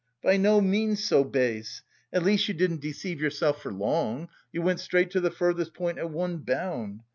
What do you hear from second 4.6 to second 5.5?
went straight to the